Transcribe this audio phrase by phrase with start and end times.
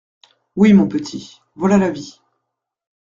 [0.55, 2.19] Oui, mon petit, voilà la vie.